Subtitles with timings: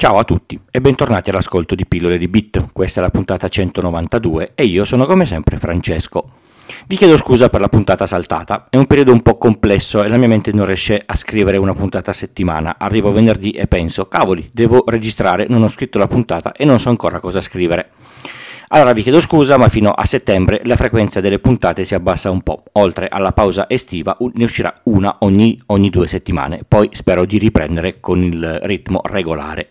[0.00, 4.52] Ciao a tutti e bentornati all'ascolto di Pillole di Bit, questa è la puntata 192
[4.54, 6.30] e io sono come sempre Francesco.
[6.86, 10.16] Vi chiedo scusa per la puntata saltata, è un periodo un po' complesso e la
[10.16, 12.76] mia mente non riesce a scrivere una puntata a settimana.
[12.78, 16.88] Arrivo venerdì e penso, cavoli, devo registrare, non ho scritto la puntata e non so
[16.88, 17.90] ancora cosa scrivere.
[18.68, 22.40] Allora vi chiedo scusa, ma fino a settembre la frequenza delle puntate si abbassa un
[22.40, 22.62] po'.
[22.72, 28.00] Oltre alla pausa estiva ne uscirà una ogni, ogni due settimane, poi spero di riprendere
[28.00, 29.68] con il ritmo regolare.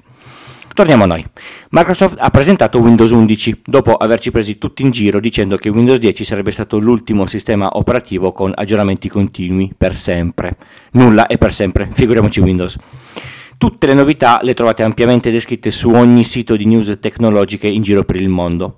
[0.73, 1.25] Torniamo a noi.
[1.71, 6.23] Microsoft ha presentato Windows 11 dopo averci presi tutti in giro dicendo che Windows 10
[6.23, 10.55] sarebbe stato l'ultimo sistema operativo con aggiornamenti continui per sempre.
[10.91, 12.77] Nulla è per sempre, figuriamoci Windows.
[13.57, 18.05] Tutte le novità le trovate ampiamente descritte su ogni sito di news tecnologiche in giro
[18.05, 18.77] per il mondo.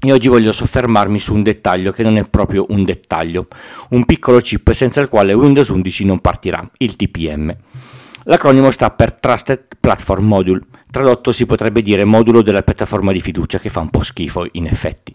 [0.00, 3.48] E oggi voglio soffermarmi su un dettaglio che non è proprio un dettaglio,
[3.90, 7.54] un piccolo chip senza il quale Windows 11 non partirà, il TPM.
[8.24, 13.58] L'acronimo sta per Trusted Platform Module, tradotto si potrebbe dire modulo della piattaforma di fiducia,
[13.58, 15.14] che fa un po' schifo in effetti.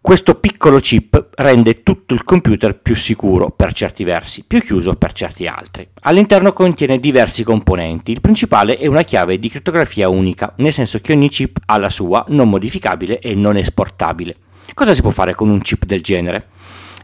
[0.00, 5.12] Questo piccolo chip rende tutto il computer più sicuro per certi versi, più chiuso per
[5.12, 5.86] certi altri.
[6.02, 11.12] All'interno contiene diversi componenti, il principale è una chiave di crittografia unica, nel senso che
[11.12, 14.36] ogni chip ha la sua, non modificabile e non esportabile.
[14.72, 16.48] Cosa si può fare con un chip del genere?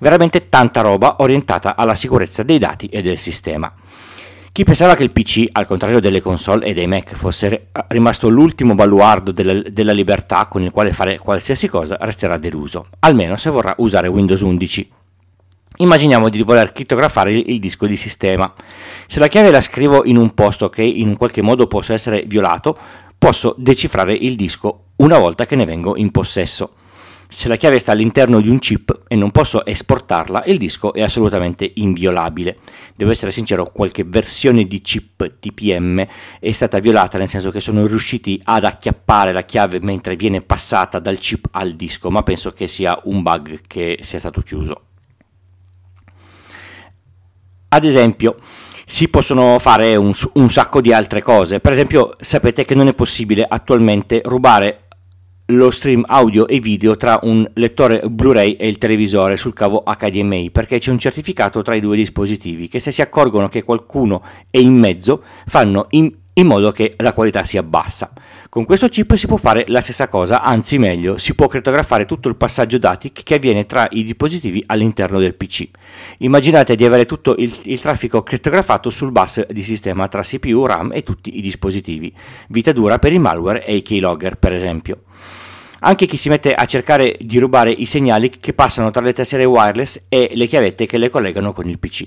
[0.01, 3.71] Veramente tanta roba orientata alla sicurezza dei dati e del sistema.
[4.55, 8.77] Chi pensava che il PC, al contrario delle console e dei Mac, fosse rimasto l'ultimo
[8.77, 13.75] baluardo della, della, libertà con il quale fare qualsiasi cosa, resterà deluso, almeno se vorrà
[13.79, 14.91] usare Windows 11.
[15.79, 18.55] Immaginiamo di voler crittografare il disco di sistema.
[19.09, 22.23] Se la chiave la scrivo in un posto che in un qualche modo possa essere
[22.25, 22.79] violato,
[23.19, 26.75] posso decifrare il disco una volta che ne vengo in possesso.
[27.35, 31.03] Se la chiave sta all'interno di un chip e non posso esportarla, il disco è
[31.03, 32.59] assolutamente inviolabile.
[32.95, 36.07] Devo essere sincero, qualche versione di chip TPM
[36.39, 41.01] è stata violata, nel senso che sono riusciti ad acchiappare la chiave mentre viene passata
[41.01, 44.83] dal chip al disco, ma penso che sia un bug che sia stato chiuso.
[47.67, 48.37] Ad esempio,
[48.87, 51.59] si possono fare un, un, sacco di altre cose.
[51.59, 54.84] Per esempio, sapete che non è possibile attualmente rubare
[55.49, 60.51] lo stream audio e video tra un lettore Blu-ray e il televisore sul cavo HDMI
[60.51, 64.57] perché c'è un certificato tra i due dispositivi che se si accorgono che qualcuno è
[64.57, 68.11] in mezzo fanno in, in modo che la qualità sia bassa.
[68.49, 72.29] Con questo chip si può fare la stessa cosa, anzi meglio, si può crittografare tutto
[72.29, 75.69] il passaggio dati che avviene tra i dispositivi all'interno del PC.
[76.19, 80.93] Immaginate di avere tutto il, il traffico crittografato sul bus di sistema tra CPU, RAM
[80.95, 82.11] e tutti i dispositivi.
[82.49, 85.03] Vita dura per i malware e i keylogger, per esempio
[85.85, 89.45] anche chi si mette a cercare di rubare i segnali che passano tra le tessere
[89.45, 92.07] wireless e le chiavette che le collegano con il PC.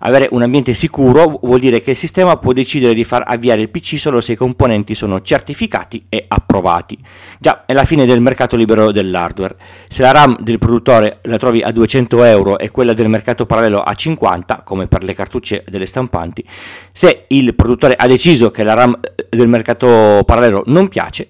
[0.00, 3.68] Avere un ambiente sicuro vuol dire che il sistema può decidere di far avviare il
[3.68, 6.98] PC solo se i componenti sono certificati e approvati.
[7.38, 9.56] Già, è la fine del mercato libero dell'hardware.
[9.88, 13.80] Se la RAM del produttore la trovi a 200 euro e quella del mercato parallelo
[13.80, 16.44] a 50, come per le cartucce delle stampanti,
[16.92, 21.28] se il produttore ha deciso che la RAM del mercato parallelo non piace,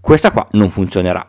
[0.00, 1.26] questa qua non funzionerà.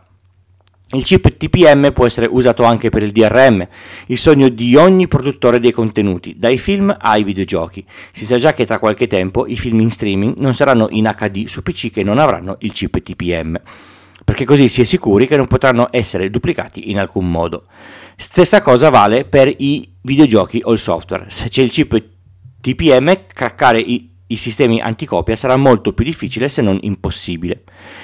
[0.92, 3.64] Il chip TPM può essere usato anche per il DRM,
[4.06, 7.86] il sogno di ogni produttore dei contenuti, dai film ai videogiochi.
[8.10, 11.46] Si sa già che tra qualche tempo i film in streaming non saranno in HD
[11.46, 13.60] su PC che non avranno il chip TPM,
[14.24, 17.66] perché così si è sicuri che non potranno essere duplicati in alcun modo.
[18.16, 21.26] Stessa cosa vale per i videogiochi o il software.
[21.28, 22.02] Se c'è il chip
[22.60, 27.62] TPM, craccare i i sistemi anticopia sarà molto più difficile se non impossibile.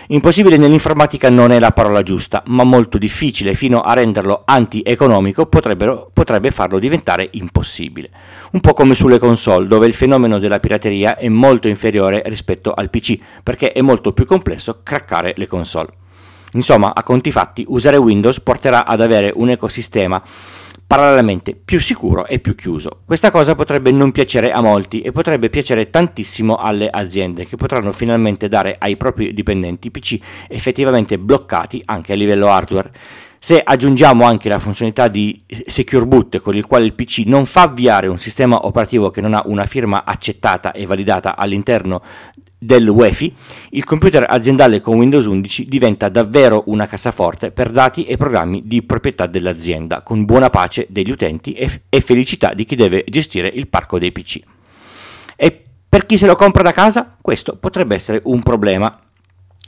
[0.08, 6.50] Impossibile nell'informatica non è la parola giusta, ma molto difficile fino a renderlo anti-economico potrebbe
[6.50, 8.10] farlo diventare impossibile.
[8.52, 12.90] Un po' come sulle console, dove il fenomeno della pirateria è molto inferiore rispetto al
[12.90, 15.90] PC, perché è molto più complesso craccare le console.
[16.52, 20.22] Insomma, a conti fatti, usare Windows porterà ad avere un ecosistema
[20.86, 23.00] parallelamente più sicuro e più chiuso.
[23.04, 27.92] Questa cosa potrebbe non piacere a molti e potrebbe piacere tantissimo alle aziende che potranno
[27.92, 30.18] finalmente dare ai propri dipendenti PC
[30.48, 32.90] effettivamente bloccati anche a livello hardware.
[33.38, 37.62] Se aggiungiamo anche la funzionalità di Secure Boot con il quale il PC non fa
[37.62, 42.02] avviare un sistema operativo che non ha una firma accettata e validata all'interno
[42.58, 43.34] del UEFI,
[43.70, 48.82] il computer aziendale con Windows 11 diventa davvero una cassaforte per dati e programmi di
[48.82, 53.68] proprietà dell'azienda, con buona pace degli utenti e, e felicità di chi deve gestire il
[53.68, 54.40] parco dei PC.
[55.36, 59.00] E per chi se lo compra da casa, questo potrebbe essere un problema.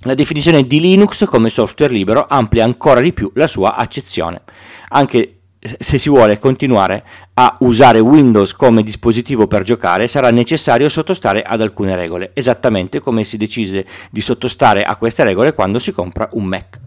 [0.03, 4.43] La definizione di Linux come software libero amplia ancora di più la sua accezione,
[4.91, 5.38] anche
[5.79, 7.03] se si vuole continuare
[7.35, 13.25] a usare Windows come dispositivo per giocare sarà necessario sottostare ad alcune regole, esattamente come
[13.25, 16.79] si decise di sottostare a queste regole quando si compra un Mac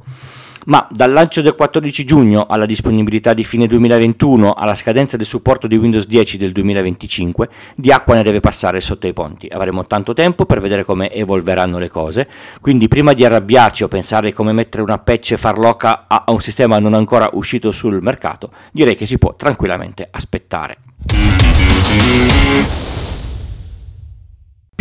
[0.66, 5.68] ma dal lancio del 14 giugno alla disponibilità di fine 2021 alla scadenza del supporto
[5.68, 9.48] di Windows 10 del 2025, di acqua ne deve passare sotto i ponti.
[9.48, 12.30] Avremo tanto tempo per vedere come evolveranno le cose,
[12.60, 16.94] quindi prima di arrabbiarci o pensare come mettere una patch farlocca a un sistema non
[16.94, 20.78] ancora uscito sul mercato, direi che si può tranquillamente aspettare.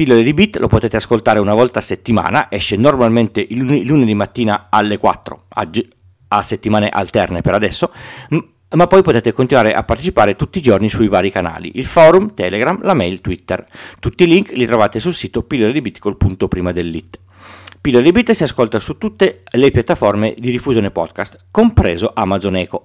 [0.00, 4.68] Pillole di Bit lo potete ascoltare una volta a settimana, esce normalmente il lunedì mattina
[4.70, 5.68] alle 4, a,
[6.28, 7.92] a settimane alterne per adesso,
[8.76, 12.82] ma poi potete continuare a partecipare tutti i giorni sui vari canali, il forum, Telegram,
[12.82, 13.62] la mail, Twitter.
[13.98, 17.18] Tutti i link li trovate sul sito pillole di bit col punto prima dell'it.
[17.82, 22.82] Pillole di Bit si ascolta su tutte le piattaforme di diffusione podcast, compreso Amazon Echo.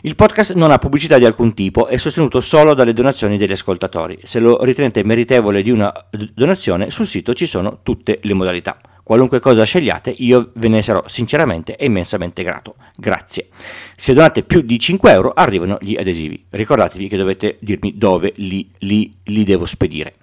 [0.00, 4.18] Il podcast non ha pubblicità di alcun tipo, è sostenuto solo dalle donazioni degli ascoltatori.
[4.22, 5.92] Se lo ritenete meritevole di una
[6.34, 8.80] donazione, sul sito ci sono tutte le modalità.
[9.02, 12.76] Qualunque cosa scegliate, io ve ne sarò sinceramente e immensamente grato.
[12.96, 13.48] Grazie.
[13.94, 16.46] Se donate più di 5 euro, arrivano gli adesivi.
[16.48, 20.14] Ricordatevi che dovete dirmi dove li, li, li devo spedire.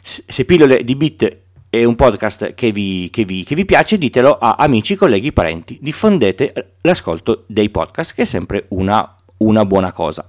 [0.00, 1.42] Se pillole di bit
[1.80, 5.78] è un podcast che vi, che, vi, che vi, piace, ditelo a amici, colleghi, parenti.
[5.80, 10.28] Diffondete l'ascolto dei podcast, che è sempre una, una buona cosa.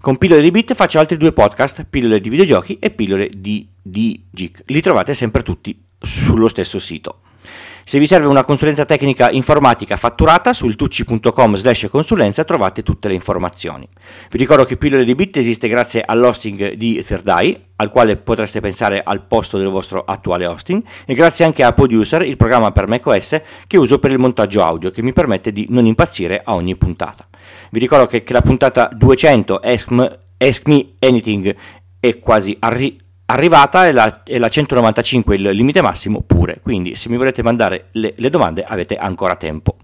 [0.00, 4.24] Con Pillole di Bit faccio altri due podcast, Pillole di videogiochi e Pillole di, di
[4.30, 4.64] Geek.
[4.66, 7.20] Li trovate sempre tutti sullo stesso sito.
[7.84, 13.14] Se vi serve una consulenza tecnica informatica fatturata, sul tucci.com slash consulenza trovate tutte le
[13.14, 13.88] informazioni.
[14.30, 18.60] Vi ricordo che Pillole di Bit esiste grazie all'hosting di Third Eye, al quale potreste
[18.60, 22.86] pensare al posto del vostro attuale hosting, e grazie anche a Producer, il programma per
[22.86, 26.76] macOS che uso per il montaggio audio, che mi permette di non impazzire a ogni
[26.76, 27.26] puntata.
[27.70, 31.54] Vi ricordo che, che la puntata 200 Ask Me, Ask Me Anything
[31.98, 32.96] è quasi arri-
[33.32, 37.88] arrivata e la, e la, 195 il limite massimo pure, quindi se mi volete mandare
[37.92, 39.76] le, le domande avete ancora tempo.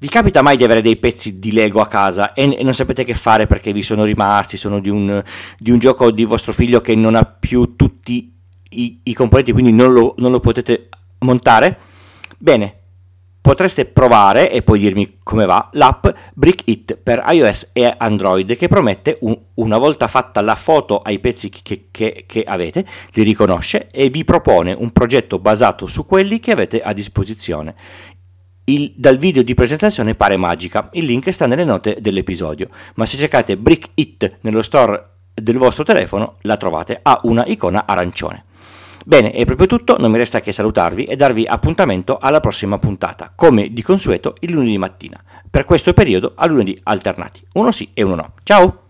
[0.00, 3.04] Vi capita mai di avere dei pezzi di Lego a casa e, e non sapete
[3.04, 5.22] che fare perché vi sono rimasti, sono di un,
[5.58, 8.34] di un, gioco di vostro figlio che non ha più tutti
[8.70, 10.88] i, i componenti, quindi non lo, non lo potete
[11.18, 11.78] montare?
[12.38, 12.79] Bene,
[13.40, 18.68] potreste provare e poi dirmi come va l'app Brick It per iOS e Android che
[18.68, 23.86] promette un, una volta fatta la foto ai pezzi che, che, che, avete li riconosce
[23.90, 27.74] e vi propone un progetto basato su quelli che avete a disposizione.
[28.64, 30.88] Il, dal video di presentazione pare magica.
[30.92, 32.68] Il link sta nelle note dell'episodio.
[32.94, 37.00] Ma se cercate Brick It nello store del vostro telefono la trovate.
[37.02, 38.44] Ha una icona arancione
[39.04, 43.32] Bene, è proprio tutto, non mi resta che salutarvi e darvi appuntamento alla prossima puntata,
[43.34, 48.02] come di consueto il lunedì mattina, per questo periodo a lunedì alternati, uno sì e
[48.02, 48.32] uno no.
[48.42, 48.89] Ciao!